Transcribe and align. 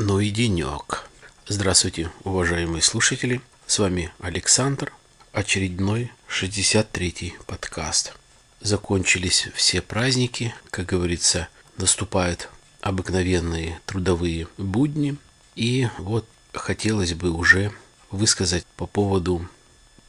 денек. 0.00 1.10
Здравствуйте, 1.46 2.10
уважаемые 2.24 2.80
слушатели. 2.80 3.42
С 3.66 3.78
вами 3.78 4.10
Александр. 4.18 4.94
Очередной 5.32 6.10
63-й 6.26 7.34
подкаст. 7.46 8.14
Закончились 8.62 9.48
все 9.54 9.82
праздники. 9.82 10.54
Как 10.70 10.86
говорится, 10.86 11.48
наступают 11.76 12.48
обыкновенные 12.80 13.78
трудовые 13.84 14.48
будни. 14.56 15.16
И 15.54 15.88
вот 15.98 16.26
хотелось 16.54 17.12
бы 17.12 17.30
уже 17.30 17.70
высказать 18.10 18.64
по 18.76 18.86
поводу 18.86 19.46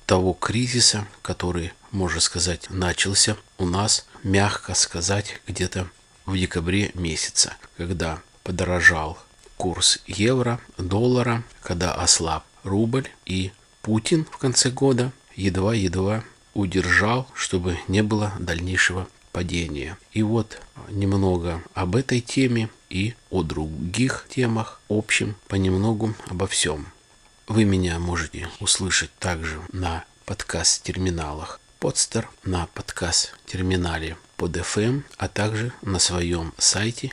того 0.05 0.31
кризиса, 0.31 1.05
который, 1.21 1.73
можно 1.91 2.21
сказать, 2.21 2.69
начался 2.69 3.35
у 3.57 3.65
нас, 3.65 4.05
мягко 4.23 4.73
сказать, 4.73 5.41
где-то 5.47 5.89
в 6.25 6.37
декабре 6.37 6.91
месяца, 6.93 7.57
когда 7.75 8.21
подорожал 8.43 9.19
курс 9.61 9.99
евро, 10.07 10.59
доллара, 10.79 11.43
когда 11.61 11.93
ослаб 11.93 12.43
рубль 12.63 13.07
и 13.27 13.51
Путин 13.83 14.25
в 14.25 14.39
конце 14.39 14.71
года 14.71 15.11
едва-едва 15.35 16.23
удержал, 16.55 17.27
чтобы 17.35 17.77
не 17.87 18.01
было 18.01 18.33
дальнейшего 18.39 19.07
падения. 19.31 19.99
И 20.13 20.23
вот 20.23 20.59
немного 20.89 21.61
об 21.75 21.95
этой 21.95 22.21
теме 22.21 22.71
и 22.89 23.13
о 23.29 23.43
других 23.43 24.25
темах, 24.29 24.81
общем, 24.89 25.35
понемногу 25.47 26.15
обо 26.27 26.47
всем. 26.47 26.87
Вы 27.47 27.63
меня 27.63 27.99
можете 27.99 28.49
услышать 28.59 29.13
также 29.19 29.61
на 29.71 30.05
подкаст-терминалах 30.25 31.59
Podster, 31.79 32.25
на 32.43 32.65
подкаст-терминале 32.73 34.17
под 34.37 34.57
FM, 34.57 35.03
а 35.17 35.27
также 35.27 35.71
на 35.83 35.99
своем 35.99 36.51
сайте 36.57 37.11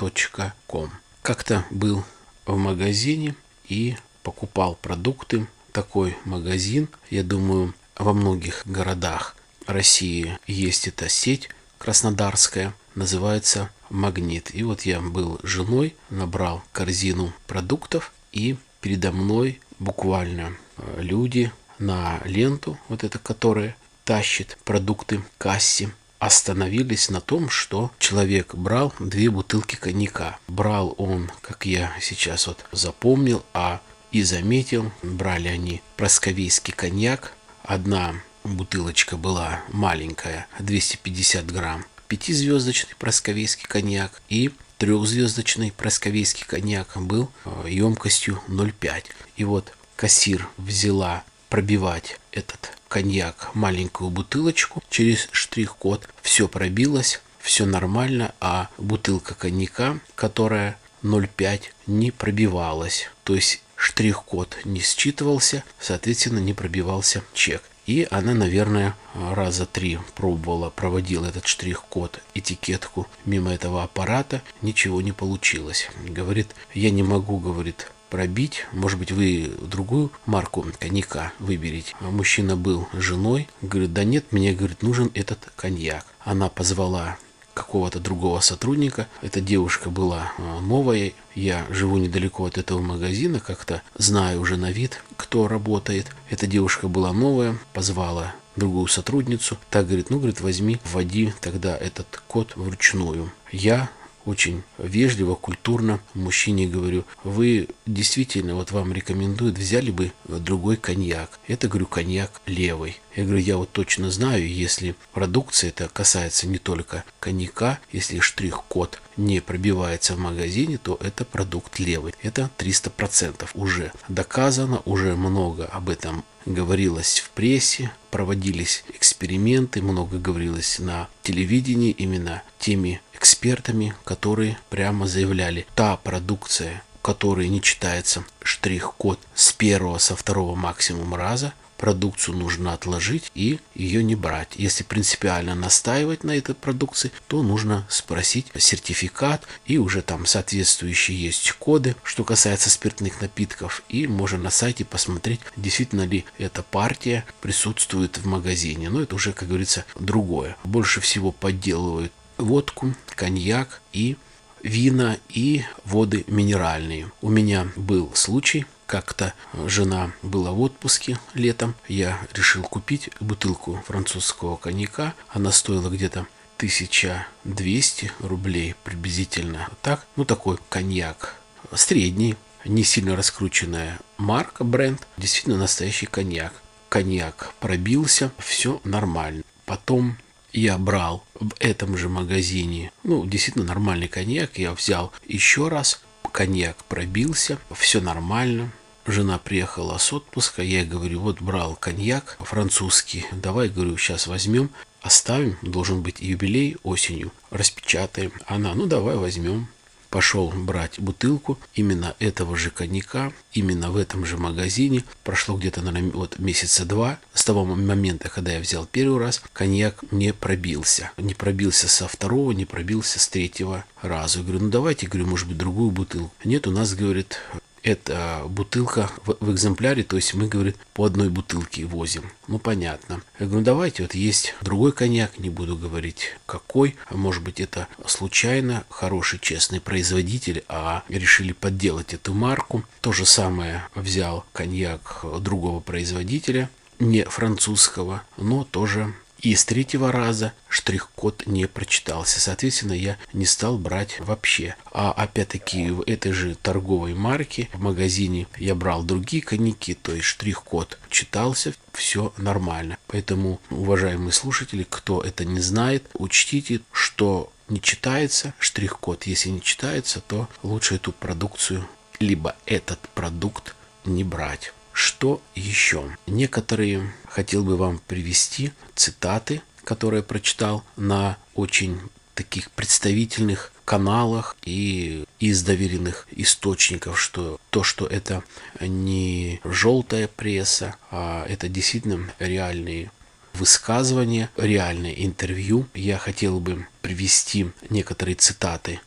alexanderpodcast.com. 0.00 0.90
Как-то 1.22 1.64
был 1.70 2.04
в 2.46 2.56
магазине 2.56 3.34
и 3.68 3.96
покупал 4.22 4.76
продукты. 4.80 5.46
Такой 5.72 6.16
магазин, 6.24 6.88
я 7.10 7.22
думаю, 7.22 7.74
во 7.96 8.12
многих 8.12 8.62
городах 8.66 9.36
России 9.66 10.38
есть 10.46 10.88
эта 10.88 11.08
сеть 11.08 11.50
краснодарская, 11.78 12.74
называется 12.94 13.70
«Магнит». 13.88 14.54
И 14.54 14.62
вот 14.62 14.82
я 14.82 15.00
был 15.00 15.38
женой, 15.42 15.94
набрал 16.08 16.62
корзину 16.72 17.32
продуктов 17.46 18.12
и 18.32 18.56
передо 18.80 19.12
мной 19.12 19.60
буквально 19.78 20.56
э, 20.76 21.00
люди 21.02 21.52
на 21.78 22.20
ленту, 22.24 22.78
вот 22.88 23.04
это, 23.04 23.18
которая 23.18 23.76
тащит 24.04 24.58
продукты 24.64 25.18
к 25.18 25.22
кассе, 25.38 25.92
остановились 26.20 27.08
на 27.08 27.20
том, 27.20 27.50
что 27.50 27.90
человек 27.98 28.54
брал 28.54 28.94
две 29.00 29.30
бутылки 29.30 29.74
коньяка. 29.74 30.38
Брал 30.46 30.94
он, 30.98 31.32
как 31.40 31.66
я 31.66 31.92
сейчас 32.00 32.46
вот 32.46 32.64
запомнил, 32.70 33.42
а 33.54 33.80
и 34.12 34.22
заметил, 34.22 34.92
брали 35.02 35.48
они 35.48 35.82
просковейский 35.96 36.74
коньяк. 36.74 37.32
Одна 37.62 38.14
бутылочка 38.44 39.16
была 39.16 39.62
маленькая, 39.72 40.46
250 40.58 41.50
грамм. 41.50 41.84
Пятизвездочный 42.06 42.94
просковейский 42.98 43.66
коньяк 43.66 44.20
и 44.28 44.52
трехзвездочный 44.78 45.72
просковейский 45.72 46.44
коньяк 46.44 46.96
был 46.96 47.30
э, 47.44 47.66
емкостью 47.68 48.42
0,5. 48.48 49.04
И 49.36 49.44
вот 49.44 49.72
кассир 49.96 50.48
взяла 50.56 51.22
пробивать 51.50 52.18
этот 52.32 52.72
коньяк, 52.88 53.50
маленькую 53.54 54.08
бутылочку 54.10 54.82
через 54.88 55.28
штрих-код. 55.32 56.08
Все 56.22 56.48
пробилось, 56.48 57.20
все 57.40 57.66
нормально, 57.66 58.34
а 58.40 58.70
бутылка 58.78 59.34
коньяка, 59.34 59.98
которая 60.14 60.78
0,5, 61.02 61.62
не 61.86 62.10
пробивалась. 62.10 63.10
То 63.24 63.34
есть 63.34 63.62
штрих-код 63.76 64.58
не 64.64 64.80
считывался, 64.80 65.64
соответственно, 65.78 66.38
не 66.38 66.54
пробивался 66.54 67.22
чек. 67.34 67.62
И 67.86 68.06
она, 68.10 68.34
наверное, 68.34 68.94
раза 69.14 69.66
три 69.66 69.98
пробовала, 70.14 70.70
проводила 70.70 71.26
этот 71.26 71.46
штрих-код, 71.46 72.20
этикетку 72.34 73.08
мимо 73.24 73.52
этого 73.52 73.82
аппарата, 73.82 74.42
ничего 74.62 75.00
не 75.00 75.10
получилось. 75.12 75.88
Говорит, 76.06 76.54
я 76.72 76.90
не 76.90 77.02
могу, 77.02 77.38
говорит, 77.38 77.90
пробить. 78.10 78.66
Может 78.72 78.98
быть, 78.98 79.12
вы 79.12 79.52
другую 79.62 80.10
марку 80.26 80.66
коньяка 80.78 81.32
выберете. 81.38 81.94
А 82.00 82.10
мужчина 82.10 82.56
был 82.56 82.88
женой. 82.92 83.48
Говорит, 83.62 83.92
да 83.92 84.04
нет, 84.04 84.26
мне, 84.32 84.52
говорит, 84.52 84.82
нужен 84.82 85.10
этот 85.14 85.38
коньяк. 85.56 86.04
Она 86.20 86.48
позвала 86.48 87.16
какого-то 87.54 88.00
другого 88.00 88.40
сотрудника. 88.40 89.06
Эта 89.22 89.40
девушка 89.40 89.90
была 89.90 90.32
а, 90.38 90.60
новая. 90.60 91.12
Я 91.34 91.66
живу 91.70 91.98
недалеко 91.98 92.44
от 92.44 92.58
этого 92.58 92.80
магазина, 92.80 93.40
как-то 93.40 93.82
знаю 93.96 94.40
уже 94.40 94.56
на 94.56 94.70
вид, 94.70 95.02
кто 95.16 95.48
работает. 95.48 96.06
Эта 96.28 96.46
девушка 96.46 96.88
была 96.88 97.12
новая, 97.12 97.58
позвала 97.72 98.34
другую 98.56 98.86
сотрудницу. 98.86 99.58
Так 99.70 99.86
говорит, 99.86 100.10
ну, 100.10 100.18
говорит, 100.18 100.40
возьми, 100.40 100.80
вводи 100.84 101.32
тогда 101.40 101.76
этот 101.76 102.22
код 102.26 102.52
вручную. 102.56 103.32
Я 103.52 103.90
очень 104.24 104.62
вежливо, 104.78 105.34
культурно 105.34 106.00
мужчине 106.14 106.66
говорю, 106.66 107.04
вы 107.24 107.68
действительно, 107.86 108.54
вот 108.54 108.70
вам 108.70 108.92
рекомендуют, 108.92 109.58
взяли 109.58 109.90
бы 109.90 110.12
другой 110.26 110.76
коньяк. 110.76 111.38
Это, 111.48 111.68
говорю, 111.68 111.86
коньяк 111.86 112.40
левый. 112.46 113.00
Я 113.16 113.24
говорю, 113.24 113.40
я 113.40 113.56
вот 113.56 113.72
точно 113.72 114.10
знаю, 114.10 114.48
если 114.48 114.94
продукция 115.12 115.70
это 115.70 115.88
касается 115.88 116.46
не 116.46 116.58
только 116.58 117.04
коньяка, 117.18 117.80
если 117.92 118.20
штрих-код 118.20 119.00
не 119.20 119.40
пробивается 119.40 120.14
в 120.14 120.18
магазине, 120.18 120.78
то 120.78 120.98
это 121.00 121.24
продукт 121.24 121.78
левый. 121.78 122.14
Это 122.22 122.50
300% 122.58 123.48
уже 123.54 123.92
доказано, 124.08 124.82
уже 124.84 125.14
много 125.14 125.66
об 125.66 125.90
этом 125.90 126.24
говорилось 126.46 127.20
в 127.20 127.30
прессе, 127.30 127.92
проводились 128.10 128.84
эксперименты, 128.94 129.82
много 129.82 130.18
говорилось 130.18 130.78
на 130.78 131.08
телевидении 131.22 131.90
именно 131.90 132.42
теми 132.58 133.00
экспертами, 133.12 133.94
которые 134.04 134.58
прямо 134.70 135.06
заявляли, 135.06 135.66
та 135.74 135.96
продукция, 135.96 136.82
которая 137.02 137.48
не 137.48 137.60
читается 137.60 138.24
штрих-код 138.42 139.20
с 139.34 139.52
первого, 139.52 139.98
со 139.98 140.16
второго 140.16 140.54
максимум 140.54 141.14
раза, 141.14 141.52
продукцию 141.80 142.36
нужно 142.36 142.74
отложить 142.74 143.32
и 143.34 143.58
ее 143.74 144.04
не 144.04 144.14
брать. 144.14 144.50
Если 144.56 144.84
принципиально 144.84 145.54
настаивать 145.54 146.24
на 146.24 146.36
этой 146.36 146.54
продукции, 146.54 147.10
то 147.26 147.42
нужно 147.42 147.86
спросить 147.88 148.48
сертификат 148.54 149.46
и 149.64 149.78
уже 149.78 150.02
там 150.02 150.26
соответствующие 150.26 151.18
есть 151.18 151.52
коды, 151.52 151.96
что 152.04 152.22
касается 152.22 152.68
спиртных 152.68 153.22
напитков. 153.22 153.82
И 153.88 154.06
можно 154.06 154.36
на 154.36 154.50
сайте 154.50 154.84
посмотреть, 154.84 155.40
действительно 155.56 156.04
ли 156.04 156.26
эта 156.36 156.62
партия 156.62 157.24
присутствует 157.40 158.18
в 158.18 158.26
магазине. 158.26 158.90
Но 158.90 159.00
это 159.00 159.14
уже, 159.14 159.32
как 159.32 159.48
говорится, 159.48 159.86
другое. 159.98 160.58
Больше 160.64 161.00
всего 161.00 161.32
подделывают 161.32 162.12
водку, 162.36 162.94
коньяк 163.16 163.80
и 163.94 164.18
вина 164.62 165.16
и 165.30 165.62
воды 165.86 166.24
минеральные. 166.26 167.10
У 167.22 167.30
меня 167.30 167.68
был 167.74 168.10
случай, 168.14 168.66
как-то 168.90 169.34
жена 169.66 170.10
была 170.20 170.50
в 170.50 170.60
отпуске 170.60 171.20
летом, 171.34 171.76
я 171.86 172.18
решил 172.34 172.64
купить 172.64 173.08
бутылку 173.20 173.80
французского 173.86 174.56
коньяка. 174.56 175.14
Она 175.28 175.52
стоила 175.52 175.88
где-то 175.88 176.26
1200 176.56 178.10
рублей 178.18 178.74
приблизительно. 178.82 179.68
Так, 179.80 180.04
ну 180.16 180.24
такой 180.24 180.58
коньяк 180.68 181.36
средний, 181.72 182.34
не 182.64 182.82
сильно 182.82 183.14
раскрученная 183.14 184.00
марка, 184.18 184.64
бренд, 184.64 185.06
действительно 185.16 185.56
настоящий 185.56 186.06
коньяк. 186.06 186.52
Коньяк 186.88 187.54
пробился, 187.60 188.32
все 188.38 188.80
нормально. 188.82 189.44
Потом 189.66 190.18
я 190.52 190.78
брал 190.78 191.24
в 191.34 191.52
этом 191.60 191.96
же 191.96 192.08
магазине, 192.08 192.90
ну, 193.04 193.24
действительно 193.24 193.66
нормальный 193.66 194.08
коньяк, 194.08 194.58
я 194.58 194.72
взял 194.72 195.12
еще 195.28 195.68
раз, 195.68 196.02
коньяк 196.32 196.82
пробился, 196.84 197.58
все 197.70 198.00
нормально, 198.00 198.72
Жена 199.06 199.38
приехала 199.38 199.98
с 199.98 200.12
отпуска, 200.12 200.62
я 200.62 200.80
ей 200.80 200.86
говорю, 200.86 201.20
вот 201.20 201.40
брал 201.40 201.74
коньяк 201.74 202.36
французский, 202.40 203.24
давай, 203.32 203.68
говорю, 203.68 203.96
сейчас 203.96 204.26
возьмем, 204.26 204.70
оставим, 205.02 205.56
должен 205.62 206.02
быть 206.02 206.20
юбилей 206.20 206.76
осенью, 206.82 207.32
распечатаем. 207.50 208.32
Она, 208.46 208.74
ну 208.74 208.86
давай 208.86 209.16
возьмем. 209.16 209.68
Пошел 210.10 210.48
брать 210.50 210.98
бутылку 210.98 211.56
именно 211.74 212.16
этого 212.18 212.56
же 212.56 212.70
коньяка, 212.70 213.32
именно 213.52 213.92
в 213.92 213.96
этом 213.96 214.26
же 214.26 214.36
магазине. 214.36 215.04
Прошло 215.22 215.56
где-то, 215.56 215.82
наверное, 215.82 216.10
вот 216.10 216.40
месяца 216.40 216.84
два. 216.84 217.20
С 217.32 217.44
того 217.44 217.64
момента, 217.64 218.28
когда 218.28 218.52
я 218.52 218.60
взял 218.60 218.86
первый 218.86 219.20
раз, 219.20 219.40
коньяк 219.52 220.02
не 220.10 220.32
пробился. 220.32 221.12
Не 221.16 221.34
пробился 221.34 221.88
со 221.88 222.08
второго, 222.08 222.50
не 222.50 222.64
пробился 222.64 223.20
с 223.20 223.28
третьего 223.28 223.84
раза. 224.02 224.38
Я 224.40 224.44
говорю, 224.44 224.64
ну 224.64 224.70
давайте, 224.70 225.06
говорю, 225.06 225.28
может 225.28 225.46
быть, 225.46 225.58
другую 225.58 225.92
бутылку. 225.92 226.34
Нет, 226.42 226.66
у 226.66 226.72
нас, 226.72 226.92
говорит, 226.94 227.38
это 227.82 228.44
бутылка 228.46 229.10
в, 229.24 229.36
в 229.40 229.52
экземпляре, 229.52 230.02
то 230.02 230.16
есть 230.16 230.34
мы, 230.34 230.48
говорит, 230.48 230.76
по 230.94 231.04
одной 231.04 231.28
бутылке 231.28 231.84
возим. 231.84 232.30
Ну, 232.48 232.58
понятно. 232.58 233.22
Я 233.38 233.46
говорю, 233.46 233.60
ну, 233.60 233.64
давайте, 233.64 234.02
вот 234.02 234.14
есть 234.14 234.54
другой 234.60 234.92
коньяк, 234.92 235.38
не 235.38 235.50
буду 235.50 235.76
говорить 235.76 236.36
какой. 236.46 236.96
Может 237.10 237.42
быть, 237.42 237.60
это 237.60 237.88
случайно 238.06 238.84
хороший, 238.88 239.38
честный 239.38 239.80
производитель, 239.80 240.64
а 240.68 241.04
решили 241.08 241.52
подделать 241.52 242.14
эту 242.14 242.34
марку. 242.34 242.84
То 243.00 243.12
же 243.12 243.24
самое 243.26 243.84
взял 243.94 244.44
коньяк 244.52 245.24
другого 245.40 245.80
производителя, 245.80 246.68
не 246.98 247.24
французского, 247.24 248.22
но 248.36 248.64
тоже 248.64 249.14
и 249.40 249.54
с 249.54 249.64
третьего 249.64 250.12
раза 250.12 250.52
штрих-код 250.68 251.46
не 251.46 251.66
прочитался. 251.66 252.40
Соответственно, 252.40 252.92
я 252.92 253.16
не 253.32 253.46
стал 253.46 253.78
брать 253.78 254.20
вообще. 254.20 254.76
А 254.92 255.12
опять-таки 255.12 255.90
в 255.90 256.02
этой 256.02 256.32
же 256.32 256.54
торговой 256.54 257.14
марке 257.14 257.68
в 257.72 257.80
магазине 257.80 258.46
я 258.58 258.74
брал 258.74 259.02
другие 259.02 259.42
коньяки, 259.42 259.94
то 259.94 260.12
есть 260.12 260.26
штрих-код 260.26 260.98
читался, 261.08 261.74
все 261.92 262.32
нормально. 262.36 262.98
Поэтому, 263.06 263.60
уважаемые 263.70 264.32
слушатели, 264.32 264.86
кто 264.88 265.22
это 265.22 265.44
не 265.44 265.60
знает, 265.60 266.04
учтите, 266.14 266.80
что 266.92 267.52
не 267.68 267.80
читается 267.80 268.52
штрих-код. 268.58 269.24
Если 269.24 269.48
не 269.48 269.62
читается, 269.62 270.20
то 270.20 270.48
лучше 270.62 270.96
эту 270.96 271.12
продукцию, 271.12 271.88
либо 272.18 272.56
этот 272.66 272.98
продукт 273.14 273.74
не 274.04 274.24
брать. 274.24 274.72
Что 274.92 275.40
еще? 275.54 276.16
Некоторые 276.26 277.12
хотел 277.28 277.64
бы 277.64 277.76
вам 277.76 278.00
привести 278.06 278.72
цитаты, 278.94 279.62
которые 279.84 280.22
прочитал 280.22 280.84
на 280.96 281.36
очень 281.54 282.00
таких 282.34 282.70
представительных 282.70 283.72
каналах 283.84 284.56
и 284.64 285.24
из 285.40 285.62
доверенных 285.62 286.26
источников, 286.30 287.20
что 287.20 287.60
то, 287.70 287.82
что 287.82 288.06
это 288.06 288.44
не 288.80 289.60
желтая 289.64 290.28
пресса, 290.28 290.96
а 291.10 291.44
это 291.48 291.68
действительно 291.68 292.32
реальные 292.38 293.10
высказывания, 293.54 294.48
реальные 294.56 295.26
интервью. 295.26 295.86
Я 295.94 296.18
хотел 296.18 296.60
бы 296.60 296.86
привести 297.02 297.70
некоторые 297.90 298.36
цитаты 298.36 299.00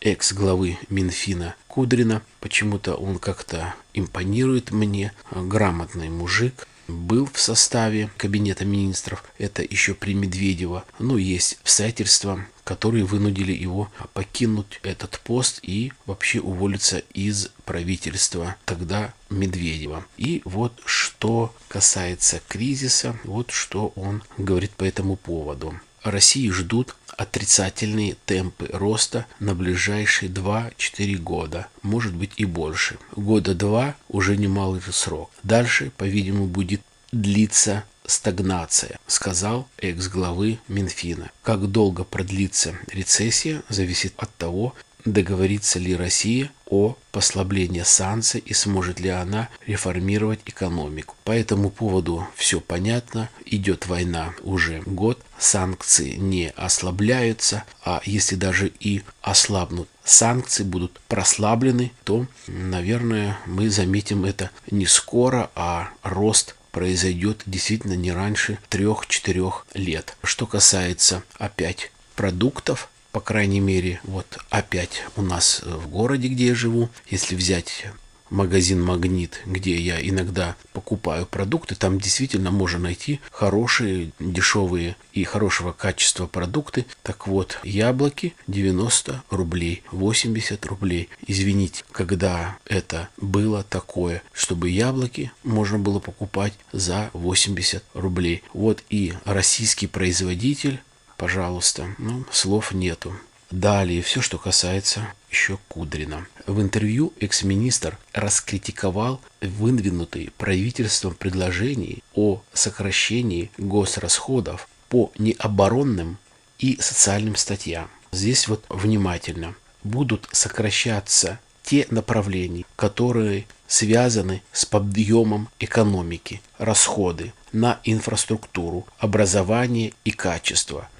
экс-главы 0.00 0.78
Минфина 0.88 1.54
Кудрина. 1.68 2.22
Почему-то 2.40 2.94
он 2.94 3.18
как-то 3.18 3.74
импонирует 3.94 4.70
мне. 4.70 5.12
Грамотный 5.30 6.08
мужик. 6.08 6.66
Был 6.88 7.28
в 7.32 7.38
составе 7.38 8.10
кабинета 8.16 8.64
министров. 8.64 9.24
Это 9.38 9.62
еще 9.62 9.94
при 9.94 10.12
Медведева. 10.12 10.84
Ну, 10.98 11.16
есть 11.18 11.58
обстоятельства, 11.62 12.44
которые 12.64 13.04
вынудили 13.04 13.52
его 13.52 13.92
покинуть 14.12 14.80
этот 14.82 15.20
пост 15.20 15.60
и 15.62 15.92
вообще 16.06 16.40
уволиться 16.40 16.98
из 17.14 17.50
правительства 17.64 18.56
тогда 18.64 19.14
Медведева. 19.28 20.04
И 20.16 20.42
вот 20.44 20.80
что 20.84 21.54
касается 21.68 22.40
кризиса, 22.48 23.16
вот 23.22 23.52
что 23.52 23.92
он 23.94 24.24
говорит 24.36 24.72
по 24.72 24.82
этому 24.82 25.14
поводу. 25.14 25.74
России 26.02 26.48
ждут 26.50 26.96
отрицательные 27.16 28.16
темпы 28.24 28.68
роста 28.72 29.26
на 29.38 29.54
ближайшие 29.54 30.30
2-4 30.30 31.16
года, 31.16 31.68
может 31.82 32.14
быть 32.14 32.32
и 32.36 32.44
больше. 32.44 32.98
Года 33.14 33.54
два 33.54 33.94
уже 34.08 34.36
немалый 34.36 34.80
срок. 34.90 35.30
Дальше, 35.42 35.92
по-видимому, 35.96 36.46
будет 36.46 36.80
длиться 37.12 37.84
стагнация, 38.06 38.98
сказал 39.06 39.68
экс-главы 39.78 40.58
Минфина. 40.68 41.30
Как 41.42 41.66
долго 41.70 42.04
продлится 42.04 42.74
рецессия, 42.88 43.62
зависит 43.68 44.14
от 44.16 44.34
того, 44.36 44.74
договорится 45.04 45.78
ли 45.78 45.94
Россия 45.94 46.50
о 46.70 46.96
послаблении 47.12 47.82
санкций 47.82 48.40
и 48.40 48.54
сможет 48.54 49.00
ли 49.00 49.10
она 49.10 49.48
реформировать 49.66 50.40
экономику. 50.46 51.16
По 51.24 51.32
этому 51.32 51.70
поводу 51.70 52.26
все 52.36 52.60
понятно. 52.60 53.28
Идет 53.44 53.86
война 53.86 54.32
уже 54.42 54.80
год, 54.86 55.20
санкции 55.38 56.14
не 56.14 56.50
ослабляются, 56.50 57.64
а 57.84 58.00
если 58.04 58.36
даже 58.36 58.72
и 58.80 59.02
ослабнут 59.20 59.88
санкции, 60.04 60.62
будут 60.62 61.00
прослаблены, 61.08 61.92
то, 62.04 62.26
наверное, 62.46 63.38
мы 63.46 63.68
заметим 63.68 64.24
это 64.24 64.50
не 64.70 64.86
скоро, 64.86 65.50
а 65.54 65.90
рост 66.02 66.56
произойдет 66.70 67.42
действительно 67.46 67.94
не 67.94 68.12
раньше 68.12 68.58
3-4 68.70 69.52
лет. 69.74 70.16
Что 70.22 70.46
касается 70.46 71.22
опять 71.38 71.90
продуктов, 72.14 72.88
по 73.12 73.20
крайней 73.20 73.60
мере, 73.60 74.00
вот 74.04 74.38
опять 74.50 75.04
у 75.16 75.22
нас 75.22 75.62
в 75.64 75.88
городе, 75.88 76.28
где 76.28 76.48
я 76.48 76.54
живу, 76.54 76.88
если 77.08 77.34
взять 77.34 77.86
магазин 78.30 78.80
«Магнит», 78.82 79.42
где 79.44 79.76
я 79.78 80.00
иногда 80.00 80.56
покупаю 80.72 81.26
продукты, 81.26 81.74
там 81.74 81.98
действительно 81.98 82.50
можно 82.50 82.78
найти 82.78 83.20
хорошие, 83.30 84.12
дешевые 84.18 84.96
и 85.12 85.24
хорошего 85.24 85.72
качества 85.72 86.26
продукты. 86.26 86.86
Так 87.02 87.26
вот, 87.26 87.58
яблоки 87.64 88.34
90 88.46 89.24
рублей, 89.30 89.82
80 89.90 90.64
рублей. 90.66 91.08
Извините, 91.26 91.84
когда 91.92 92.58
это 92.66 93.08
было 93.16 93.64
такое, 93.64 94.22
чтобы 94.32 94.70
яблоки 94.70 95.32
можно 95.42 95.78
было 95.78 95.98
покупать 95.98 96.54
за 96.72 97.10
80 97.12 97.84
рублей. 97.94 98.42
Вот 98.52 98.82
и 98.88 99.14
российский 99.24 99.86
производитель 99.86 100.80
пожалуйста. 101.20 101.94
Ну, 101.98 102.24
слов 102.32 102.72
нету. 102.72 103.12
Далее, 103.50 104.00
все, 104.00 104.22
что 104.22 104.38
касается 104.38 105.12
еще 105.30 105.58
Кудрина. 105.68 106.26
В 106.46 106.62
интервью 106.62 107.12
экс-министр 107.20 107.98
раскритиковал 108.14 109.20
выдвинутые 109.42 110.30
правительством 110.38 111.14
предложения 111.14 111.98
о 112.14 112.40
сокращении 112.54 113.50
госрасходов 113.58 114.66
по 114.88 115.12
необоронным 115.18 116.16
и 116.58 116.78
социальным 116.80 117.36
статьям. 117.36 117.90
Здесь 118.12 118.48
вот 118.48 118.64
внимательно. 118.70 119.54
Будут 119.84 120.26
сокращаться 120.32 121.38
те 121.62 121.86
направления, 121.90 122.64
которые 122.76 123.46
связаны 123.66 124.42
с 124.52 124.64
подъемом 124.64 125.50
экономики, 125.58 126.40
расходы 126.56 127.34
на 127.52 127.78
инфраструктуру, 127.84 128.86
образование 128.98 129.92
и 130.04 130.12
качество– 130.12 130.88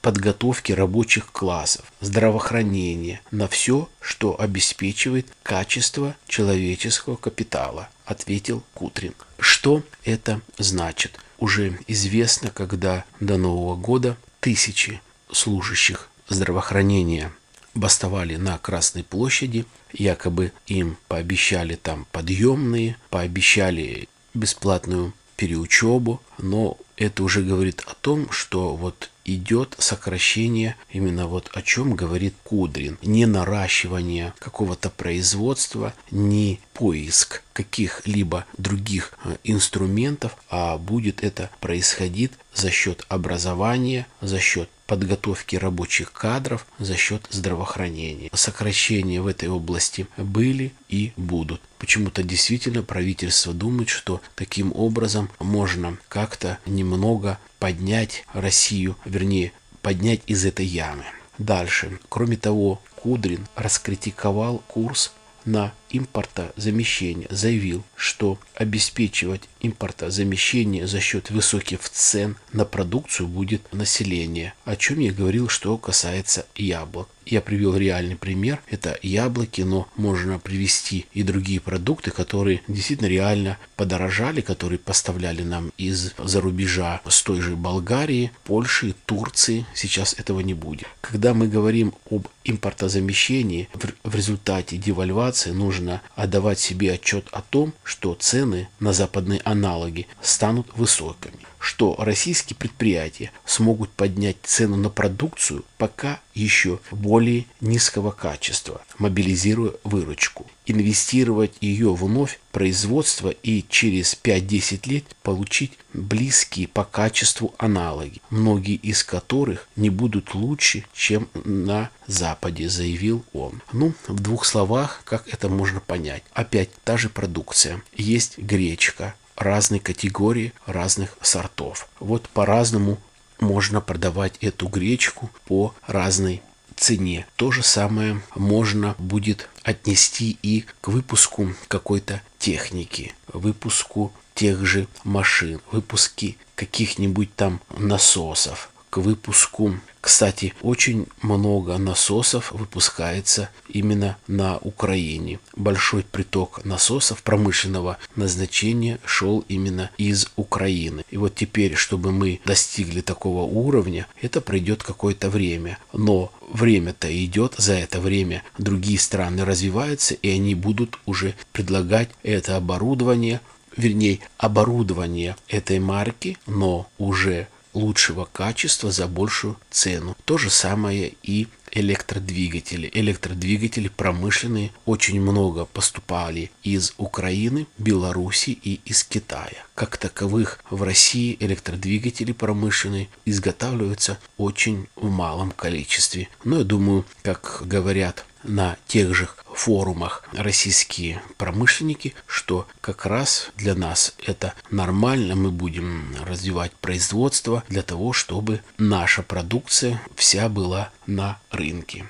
подготовки 0.00 0.72
рабочих 0.72 1.30
классов, 1.32 1.84
здравоохранения, 2.00 3.20
на 3.30 3.48
все, 3.48 3.88
что 4.00 4.40
обеспечивает 4.40 5.26
качество 5.42 6.16
человеческого 6.26 7.16
капитала, 7.16 7.88
ответил 8.04 8.62
Кутрин. 8.74 9.14
Что 9.38 9.82
это 10.04 10.40
значит? 10.58 11.18
Уже 11.38 11.78
известно, 11.86 12.50
когда 12.50 13.04
до 13.20 13.36
Нового 13.36 13.76
года 13.76 14.16
тысячи 14.40 15.00
служащих 15.32 16.08
здравоохранения 16.28 17.32
бастовали 17.74 18.36
на 18.36 18.58
Красной 18.58 19.04
площади, 19.04 19.64
якобы 19.92 20.52
им 20.66 20.96
пообещали 21.08 21.76
там 21.76 22.06
подъемные, 22.12 22.96
пообещали 23.10 24.08
бесплатную 24.34 25.12
переучебу, 25.40 26.20
но 26.36 26.76
это 26.98 27.22
уже 27.22 27.40
говорит 27.42 27.82
о 27.86 27.94
том, 27.94 28.30
что 28.30 28.76
вот 28.76 29.08
идет 29.24 29.74
сокращение, 29.78 30.76
именно 30.90 31.26
вот 31.26 31.50
о 31.54 31.62
чем 31.62 31.94
говорит 31.94 32.34
Кудрин. 32.44 32.98
Не 33.00 33.24
наращивание 33.24 34.34
какого-то 34.38 34.90
производства, 34.90 35.94
не 36.10 36.60
поиск 36.74 37.42
каких-либо 37.54 38.44
других 38.58 39.14
э, 39.24 39.36
инструментов, 39.44 40.36
а 40.50 40.76
будет 40.76 41.24
это 41.24 41.48
происходить 41.60 42.32
за 42.52 42.70
счет 42.70 43.06
образования, 43.08 44.06
за 44.20 44.40
счет 44.40 44.68
подготовки 44.90 45.54
рабочих 45.54 46.12
кадров, 46.12 46.66
за 46.80 46.96
счет 46.96 47.28
здравоохранения. 47.30 48.28
Сокращения 48.34 49.20
в 49.20 49.28
этой 49.28 49.48
области 49.48 50.08
были 50.16 50.72
и 50.88 51.12
будут. 51.16 51.60
Почему-то 51.78 52.24
действительно 52.24 52.82
правительство 52.82 53.54
думает, 53.54 53.88
что 53.88 54.20
таким 54.34 54.72
образом 54.74 55.30
можно 55.38 55.96
как-то 56.08 56.58
немного 56.66 57.38
поднять 57.60 58.24
Россию, 58.32 58.96
вернее, 59.04 59.52
поднять 59.80 60.22
из 60.26 60.44
этой 60.44 60.66
ямы. 60.66 61.04
Дальше. 61.38 62.00
Кроме 62.08 62.36
того, 62.36 62.82
Кудрин 62.96 63.46
раскритиковал 63.54 64.58
курс 64.66 65.12
на 65.44 65.72
импортозамещение 65.90 67.28
заявил, 67.30 67.84
что 67.96 68.38
обеспечивать 68.54 69.48
импортозамещение 69.60 70.86
за 70.86 71.00
счет 71.00 71.30
высоких 71.30 71.80
цен 71.88 72.36
на 72.52 72.64
продукцию 72.64 73.28
будет 73.28 73.72
население, 73.72 74.54
о 74.64 74.76
чем 74.76 75.00
я 75.00 75.12
говорил, 75.12 75.48
что 75.48 75.76
касается 75.78 76.46
яблок. 76.54 77.08
Я 77.26 77.40
привел 77.40 77.76
реальный 77.76 78.16
пример, 78.16 78.60
это 78.68 78.98
яблоки, 79.02 79.60
но 79.60 79.86
можно 79.94 80.40
привести 80.40 81.06
и 81.12 81.22
другие 81.22 81.60
продукты, 81.60 82.10
которые 82.10 82.60
действительно 82.66 83.06
реально 83.06 83.56
подорожали, 83.76 84.40
которые 84.40 84.78
поставляли 84.78 85.42
нам 85.42 85.72
из-за 85.78 86.40
рубежа 86.40 87.00
с 87.08 87.22
той 87.22 87.40
же 87.40 87.54
Болгарии, 87.54 88.32
Польши, 88.44 88.94
Турции. 89.06 89.64
Сейчас 89.74 90.14
этого 90.14 90.40
не 90.40 90.54
будет. 90.54 90.88
Когда 91.02 91.32
мы 91.32 91.46
говорим 91.46 91.94
об 92.10 92.26
импортозамещении, 92.44 93.68
в 94.02 94.14
результате 94.14 94.76
девальвации 94.76 95.50
нужно 95.50 95.79
нужно 95.80 96.02
отдавать 96.14 96.58
себе 96.58 96.92
отчет 96.92 97.28
о 97.32 97.42
том, 97.42 97.72
что 97.82 98.14
цены 98.14 98.68
на 98.78 98.92
западные 98.92 99.40
аналоги 99.44 100.06
станут 100.20 100.66
высокими 100.76 101.46
что 101.60 101.94
российские 101.98 102.56
предприятия 102.56 103.30
смогут 103.44 103.90
поднять 103.90 104.38
цену 104.42 104.76
на 104.76 104.88
продукцию 104.88 105.64
пока 105.76 106.20
еще 106.34 106.80
более 106.90 107.44
низкого 107.60 108.10
качества, 108.10 108.80
мобилизируя 108.98 109.74
выручку, 109.84 110.46
инвестировать 110.66 111.52
ее 111.60 111.94
вновь 111.94 112.38
в 112.48 112.52
производство 112.52 113.28
и 113.28 113.64
через 113.68 114.16
5-10 114.22 114.88
лет 114.88 115.04
получить 115.22 115.72
близкие 115.92 116.66
по 116.66 116.84
качеству 116.84 117.54
аналоги, 117.58 118.22
многие 118.30 118.76
из 118.76 119.04
которых 119.04 119.68
не 119.76 119.90
будут 119.90 120.34
лучше, 120.34 120.84
чем 120.94 121.28
на 121.44 121.90
Западе, 122.06 122.68
заявил 122.68 123.24
он. 123.32 123.62
Ну, 123.72 123.92
в 124.08 124.20
двух 124.20 124.44
словах, 124.44 125.02
как 125.04 125.28
это 125.28 125.48
можно 125.48 125.80
понять. 125.80 126.22
Опять 126.32 126.70
та 126.84 126.96
же 126.96 127.08
продукция. 127.08 127.82
Есть 127.96 128.38
гречка, 128.38 129.14
разной 129.40 129.80
категории, 129.80 130.52
разных 130.66 131.16
сортов. 131.22 131.88
Вот 131.98 132.28
по-разному 132.28 132.98
можно 133.40 133.80
продавать 133.80 134.36
эту 134.40 134.68
гречку 134.68 135.30
по 135.46 135.74
разной 135.86 136.42
цене. 136.76 137.26
То 137.36 137.50
же 137.50 137.62
самое 137.62 138.22
можно 138.34 138.94
будет 138.98 139.48
отнести 139.62 140.38
и 140.42 140.64
к 140.80 140.88
выпуску 140.88 141.54
какой-то 141.68 142.22
техники, 142.38 143.14
выпуску 143.32 144.12
тех 144.34 144.64
же 144.64 144.86
машин, 145.04 145.60
выпуске 145.70 146.36
каких-нибудь 146.54 147.34
там 147.34 147.60
насосов, 147.76 148.70
к 148.90 148.98
выпуску 148.98 149.74
кстати, 150.00 150.54
очень 150.62 151.06
много 151.20 151.76
насосов 151.76 152.52
выпускается 152.52 153.50
именно 153.68 154.16
на 154.26 154.56
Украине. 154.58 155.40
Большой 155.54 156.04
приток 156.04 156.64
насосов 156.64 157.22
промышленного 157.22 157.98
назначения 158.16 158.98
шел 159.04 159.44
именно 159.48 159.90
из 159.98 160.28
Украины. 160.36 161.04
И 161.10 161.18
вот 161.18 161.34
теперь, 161.34 161.74
чтобы 161.74 162.12
мы 162.12 162.40
достигли 162.46 163.02
такого 163.02 163.42
уровня, 163.42 164.06
это 164.22 164.40
пройдет 164.40 164.82
какое-то 164.82 165.28
время. 165.28 165.78
Но 165.92 166.32
время-то 166.50 167.08
идет, 167.24 167.54
за 167.58 167.74
это 167.74 168.00
время 168.00 168.42
другие 168.56 168.98
страны 168.98 169.44
развиваются, 169.44 170.14
и 170.14 170.30
они 170.30 170.54
будут 170.54 170.98
уже 171.04 171.34
предлагать 171.52 172.08
это 172.22 172.56
оборудование, 172.56 173.42
вернее, 173.76 174.20
оборудование 174.38 175.36
этой 175.48 175.78
марки, 175.78 176.38
но 176.46 176.88
уже 176.96 177.48
лучшего 177.72 178.28
качества 178.30 178.90
за 178.90 179.06
большую 179.06 179.56
цену. 179.70 180.16
То 180.24 180.38
же 180.38 180.50
самое 180.50 181.14
и 181.22 181.48
электродвигатели. 181.72 182.90
Электродвигатели 182.92 183.88
промышленные 183.88 184.72
очень 184.86 185.20
много 185.20 185.64
поступали 185.64 186.50
из 186.62 186.94
Украины, 186.98 187.66
Беларуси 187.78 188.50
и 188.50 188.80
из 188.84 189.04
Китая. 189.04 189.64
Как 189.74 189.96
таковых 189.96 190.60
в 190.70 190.82
России 190.82 191.36
электродвигатели 191.40 192.32
промышленные 192.32 193.08
изготавливаются 193.24 194.18
очень 194.36 194.88
в 194.96 195.10
малом 195.10 195.52
количестве. 195.52 196.28
Но 196.44 196.58
я 196.58 196.64
думаю, 196.64 197.04
как 197.22 197.62
говорят 197.64 198.24
на 198.42 198.76
тех 198.86 199.14
же 199.14 199.28
форумах 199.52 200.24
российские 200.32 201.22
промышленники, 201.36 202.14
что 202.26 202.66
как 202.80 203.06
раз 203.06 203.50
для 203.56 203.74
нас 203.74 204.14
это 204.24 204.54
нормально, 204.70 205.34
мы 205.34 205.50
будем 205.50 206.14
развивать 206.24 206.72
производство 206.72 207.62
для 207.68 207.82
того, 207.82 208.12
чтобы 208.12 208.62
наша 208.78 209.22
продукция 209.22 210.00
вся 210.16 210.48
была 210.48 210.90
на 211.06 211.38
рынке. 211.50 212.06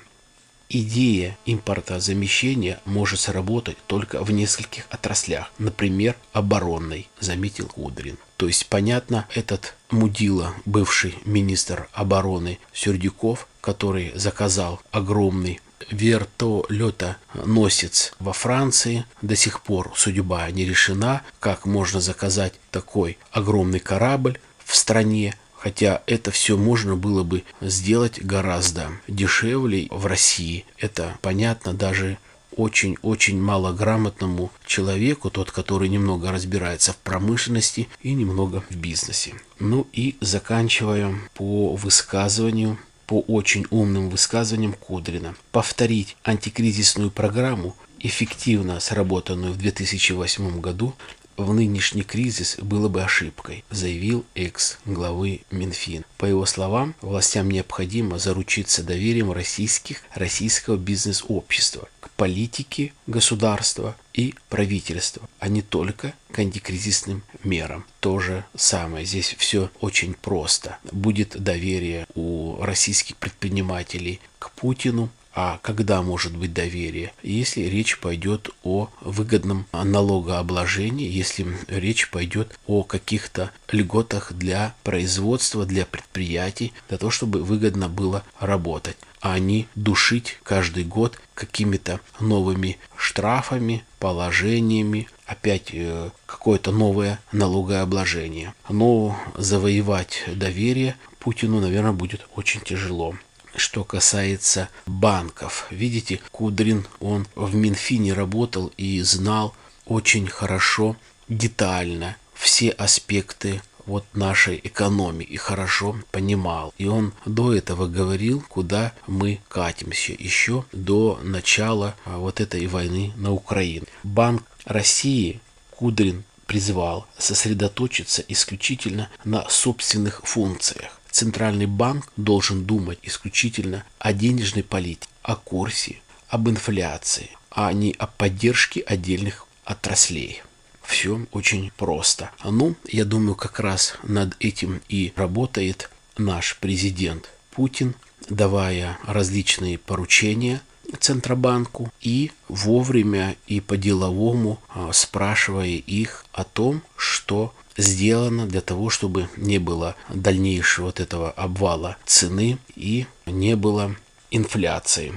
Идея 0.73 1.37
импортозамещения 1.45 2.79
может 2.85 3.19
сработать 3.19 3.75
только 3.87 4.23
в 4.23 4.31
нескольких 4.31 4.85
отраслях, 4.89 5.51
например, 5.57 6.15
оборонной, 6.31 7.09
заметил 7.19 7.67
Кудрин. 7.67 8.17
То 8.37 8.47
есть, 8.47 8.67
понятно, 8.67 9.27
этот 9.35 9.75
мудила, 9.89 10.53
бывший 10.63 11.15
министр 11.25 11.89
обороны 11.91 12.57
Сердюков, 12.71 13.49
который 13.59 14.13
заказал 14.15 14.81
огромный 14.91 15.59
вертолета-носец 15.89 18.13
во 18.19 18.33
Франции. 18.33 19.05
До 19.21 19.35
сих 19.35 19.61
пор 19.61 19.93
судьба 19.95 20.51
не 20.51 20.65
решена, 20.65 21.21
как 21.39 21.65
можно 21.65 22.01
заказать 22.01 22.53
такой 22.71 23.17
огромный 23.31 23.79
корабль 23.79 24.37
в 24.63 24.75
стране, 24.75 25.35
Хотя 25.61 26.01
это 26.07 26.31
все 26.31 26.57
можно 26.57 26.95
было 26.95 27.21
бы 27.21 27.43
сделать 27.61 28.19
гораздо 28.19 28.93
дешевле 29.07 29.87
в 29.91 30.07
России. 30.07 30.65
Это 30.79 31.19
понятно 31.21 31.75
даже 31.75 32.17
очень-очень 32.55 33.39
малограмотному 33.39 34.51
человеку, 34.65 35.29
тот, 35.29 35.51
который 35.51 35.87
немного 35.87 36.31
разбирается 36.31 36.93
в 36.93 36.97
промышленности 36.97 37.87
и 38.01 38.13
немного 38.13 38.63
в 38.69 38.75
бизнесе. 38.75 39.35
Ну 39.59 39.87
и 39.93 40.15
заканчивая 40.19 41.15
по 41.35 41.75
высказыванию 41.75 42.77
по 43.11 43.19
очень 43.27 43.65
умным 43.71 44.09
высказываниям 44.09 44.71
Кудрина. 44.71 45.35
Повторить 45.51 46.15
антикризисную 46.23 47.11
программу, 47.11 47.75
эффективно 47.99 48.79
сработанную 48.79 49.51
в 49.51 49.57
2008 49.57 50.61
году, 50.61 50.93
в 51.35 51.53
нынешний 51.53 52.03
кризис 52.03 52.55
было 52.61 52.87
бы 52.87 53.03
ошибкой, 53.03 53.65
заявил 53.69 54.23
экс-главы 54.33 55.41
Минфин. 55.51 56.05
По 56.17 56.25
его 56.25 56.45
словам, 56.45 56.95
властям 57.01 57.51
необходимо 57.51 58.17
заручиться 58.17 58.81
доверием 58.81 59.33
российских, 59.33 60.03
российского 60.15 60.77
бизнес-общества 60.77 61.89
к 62.21 62.23
политике 62.23 62.93
государства 63.07 63.95
и 64.13 64.35
правительства, 64.47 65.27
а 65.39 65.47
не 65.47 65.63
только 65.63 66.13
к 66.31 66.37
антикризисным 66.37 67.23
мерам. 67.43 67.83
То 67.99 68.19
же 68.19 68.45
самое. 68.55 69.07
Здесь 69.07 69.33
все 69.39 69.71
очень 69.79 70.13
просто. 70.13 70.77
Будет 70.91 71.41
доверие 71.41 72.05
у 72.13 72.61
российских 72.61 73.15
предпринимателей 73.17 74.19
к 74.37 74.51
Путину, 74.51 75.09
а 75.33 75.59
когда 75.61 76.01
может 76.01 76.35
быть 76.35 76.53
доверие? 76.53 77.13
Если 77.23 77.61
речь 77.61 77.99
пойдет 77.99 78.49
о 78.63 78.89
выгодном 79.01 79.65
налогообложении, 79.71 81.09
если 81.09 81.47
речь 81.67 82.09
пойдет 82.09 82.57
о 82.67 82.83
каких-то 82.83 83.51
льготах 83.71 84.33
для 84.33 84.75
производства, 84.83 85.65
для 85.65 85.85
предприятий, 85.85 86.73
для 86.89 86.97
того, 86.97 87.11
чтобы 87.11 87.43
выгодно 87.43 87.87
было 87.89 88.23
работать 88.39 88.97
а 89.21 89.37
не 89.37 89.67
душить 89.75 90.39
каждый 90.43 90.83
год 90.83 91.19
какими-то 91.35 92.01
новыми 92.19 92.79
штрафами, 92.97 93.85
положениями, 93.99 95.07
опять 95.27 95.69
э, 95.73 96.09
какое-то 96.25 96.71
новое 96.71 97.19
налогообложение. 97.31 98.55
Но 98.67 99.15
завоевать 99.37 100.23
доверие 100.27 100.95
Путину, 101.19 101.61
наверное, 101.61 101.91
будет 101.91 102.27
очень 102.35 102.61
тяжело. 102.61 103.15
Что 103.55 103.83
касается 103.83 104.69
банков, 104.85 105.67
видите, 105.69 106.19
Кудрин, 106.31 106.87
он 106.99 107.27
в 107.35 107.55
Минфине 107.55 108.13
работал 108.13 108.71
и 108.77 109.01
знал 109.01 109.55
очень 109.85 110.27
хорошо, 110.27 110.95
детально 111.27 112.15
все 112.33 112.69
аспекты 112.69 113.61
вот 113.85 114.05
нашей 114.13 114.59
экономики 114.63 115.35
хорошо 115.35 115.97
понимал. 116.11 116.73
И 116.77 116.87
он 116.87 117.13
до 117.25 117.53
этого 117.53 117.87
говорил, 117.87 118.43
куда 118.47 118.93
мы 119.07 119.41
катимся, 119.47 120.13
еще 120.17 120.65
до 120.71 121.19
начала 121.23 121.95
а, 122.05 122.17
вот 122.17 122.39
этой 122.39 122.65
войны 122.67 123.13
на 123.15 123.31
Украине. 123.31 123.85
Банк 124.03 124.43
России 124.65 125.39
Кудрин 125.71 126.23
призвал 126.45 127.07
сосредоточиться 127.17 128.23
исключительно 128.27 129.09
на 129.23 129.47
собственных 129.49 130.21
функциях. 130.23 131.00
Центральный 131.11 131.65
банк 131.65 132.11
должен 132.17 132.65
думать 132.65 132.99
исключительно 133.03 133.83
о 133.99 134.13
денежной 134.13 134.63
политике, 134.63 135.07
о 135.21 135.35
курсе, 135.35 136.01
об 136.29 136.49
инфляции, 136.49 137.29
а 137.49 137.71
не 137.73 137.93
о 137.99 138.07
поддержке 138.07 138.81
отдельных 138.81 139.45
отраслей. 139.65 140.41
Все 140.81 141.25
очень 141.31 141.71
просто. 141.77 142.31
Ну, 142.43 142.75
я 142.87 143.05
думаю, 143.05 143.35
как 143.35 143.59
раз 143.59 143.95
над 144.03 144.35
этим 144.39 144.81
и 144.89 145.13
работает 145.15 145.89
наш 146.17 146.57
президент 146.59 147.29
Путин, 147.51 147.95
давая 148.29 148.97
различные 149.05 149.77
поручения 149.77 150.61
Центробанку 150.99 151.91
и 152.01 152.31
вовремя 152.49 153.35
и 153.47 153.61
по-деловому 153.61 154.59
а, 154.69 154.91
спрашивая 154.91 155.67
их 155.67 156.25
о 156.33 156.43
том, 156.43 156.81
что 156.97 157.53
сделано 157.77 158.47
для 158.47 158.61
того, 158.61 158.89
чтобы 158.89 159.29
не 159.37 159.59
было 159.59 159.95
дальнейшего 160.09 160.85
вот 160.85 160.99
этого 160.99 161.31
обвала 161.31 161.97
цены 162.05 162.57
и 162.75 163.05
не 163.25 163.55
было 163.55 163.95
инфляции. 164.29 165.13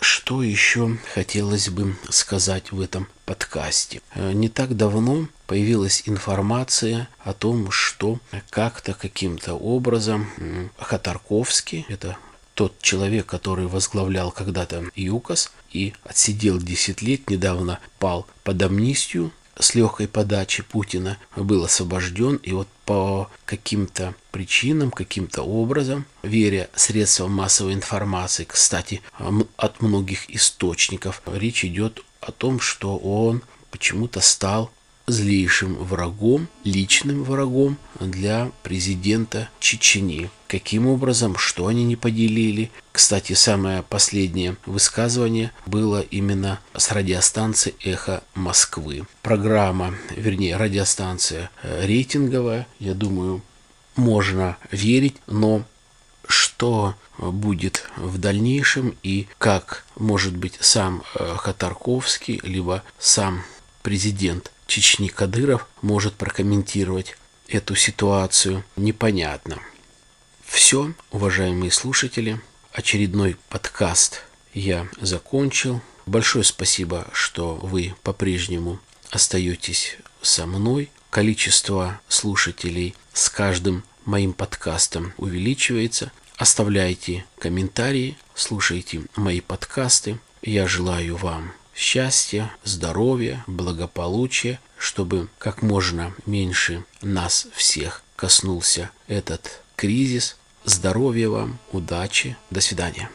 Что 0.00 0.42
еще 0.42 0.98
хотелось 1.14 1.68
бы 1.68 1.96
сказать 2.08 2.72
в 2.72 2.80
этом 2.80 3.06
подкасте? 3.24 4.00
Э, 4.14 4.32
не 4.32 4.48
так 4.48 4.76
давно 4.76 5.28
появилась 5.46 6.02
информация 6.06 7.08
о 7.20 7.34
том, 7.34 7.70
что 7.70 8.18
как-то 8.50 8.94
каким-то 8.94 9.54
образом 9.54 10.28
Хатарковский, 10.78 11.86
это 11.88 12.16
тот 12.54 12.80
человек, 12.80 13.26
который 13.26 13.66
возглавлял 13.66 14.30
когда-то 14.30 14.84
ЮКОС 14.94 15.52
и 15.70 15.94
отсидел 16.04 16.58
10 16.58 17.02
лет, 17.02 17.30
недавно 17.30 17.78
пал 17.98 18.26
под 18.44 18.62
амнистию 18.62 19.30
с 19.62 19.74
легкой 19.74 20.08
подачи 20.08 20.62
Путина, 20.62 21.18
был 21.36 21.64
освобожден, 21.64 22.36
и 22.36 22.52
вот 22.52 22.68
по 22.84 23.30
каким-то 23.44 24.14
причинам, 24.30 24.90
каким-то 24.90 25.42
образом, 25.42 26.04
веря 26.22 26.68
средствам 26.74 27.32
массовой 27.32 27.74
информации, 27.74 28.44
кстати, 28.44 29.00
от 29.56 29.80
многих 29.80 30.28
источников, 30.30 31.22
речь 31.26 31.64
идет 31.64 32.04
о 32.20 32.32
том, 32.32 32.60
что 32.60 32.96
он 32.98 33.42
почему-то 33.70 34.20
стал 34.20 34.70
злейшим 35.06 35.74
врагом, 35.76 36.48
личным 36.64 37.24
врагом 37.24 37.76
для 38.00 38.50
президента 38.62 39.48
Чечни. 39.60 40.30
Каким 40.46 40.86
образом, 40.86 41.36
что 41.36 41.66
они 41.66 41.84
не 41.84 41.96
поделили. 41.96 42.70
Кстати, 42.92 43.32
самое 43.32 43.82
последнее 43.82 44.56
высказывание 44.66 45.50
было 45.66 46.00
именно 46.00 46.60
с 46.76 46.90
радиостанции 46.92 47.74
«Эхо 47.82 48.22
Москвы». 48.34 49.06
Программа, 49.22 49.94
вернее, 50.14 50.56
радиостанция 50.56 51.50
э, 51.62 51.86
рейтинговая, 51.86 52.66
я 52.78 52.92
думаю, 52.94 53.42
можно 53.96 54.56
верить, 54.70 55.16
но 55.26 55.64
что 56.28 56.94
будет 57.18 57.84
в 57.96 58.18
дальнейшем 58.18 58.96
и 59.02 59.26
как, 59.38 59.84
может 59.96 60.36
быть, 60.36 60.56
сам 60.60 61.02
э, 61.14 61.34
Хатарковский, 61.36 62.40
либо 62.42 62.82
сам 62.98 63.42
президент 63.82 64.50
Чечни 64.66 65.08
Кадыров 65.08 65.68
может 65.82 66.14
прокомментировать 66.14 67.16
эту 67.48 67.74
ситуацию, 67.74 68.64
непонятно. 68.76 69.58
Все, 70.44 70.94
уважаемые 71.10 71.70
слушатели, 71.70 72.40
очередной 72.72 73.36
подкаст 73.48 74.22
я 74.54 74.88
закончил. 75.00 75.82
Большое 76.06 76.44
спасибо, 76.44 77.08
что 77.12 77.56
вы 77.56 77.94
по-прежнему 78.02 78.80
остаетесь 79.10 79.98
со 80.22 80.46
мной. 80.46 80.90
Количество 81.10 82.00
слушателей 82.08 82.94
с 83.12 83.28
каждым 83.28 83.84
моим 84.04 84.32
подкастом 84.32 85.12
увеличивается. 85.18 86.10
Оставляйте 86.36 87.24
комментарии, 87.38 88.16
слушайте 88.34 89.02
мои 89.16 89.40
подкасты. 89.40 90.18
Я 90.42 90.66
желаю 90.66 91.16
вам 91.16 91.52
счастья, 91.74 92.52
здоровья, 92.64 93.44
благополучия, 93.46 94.60
чтобы 94.76 95.28
как 95.38 95.62
можно 95.62 96.14
меньше 96.26 96.84
нас 97.00 97.46
всех 97.54 98.02
коснулся 98.16 98.90
этот 99.08 99.62
кризис. 99.76 100.36
Здоровья 100.64 101.28
вам, 101.28 101.58
удачи, 101.72 102.36
до 102.50 102.60
свидания. 102.60 103.10